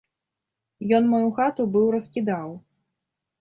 Ён 0.99 1.03
маю 1.11 1.27
хату 1.39 1.67
быў 1.77 1.85
раскідаў. 1.97 2.49